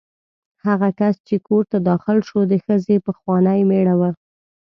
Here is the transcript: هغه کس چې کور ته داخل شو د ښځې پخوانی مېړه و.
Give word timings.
هغه 0.65 0.89
کس 0.99 1.15
چې 1.27 1.35
کور 1.47 1.63
ته 1.71 1.77
داخل 1.89 2.17
شو 2.27 2.39
د 2.51 2.53
ښځې 2.65 2.95
پخوانی 3.05 3.59
مېړه 3.69 3.95
و. 3.99 4.01